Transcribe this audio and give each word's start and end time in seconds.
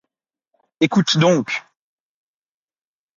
Écoute 0.79 1.19
donc! 1.19 1.61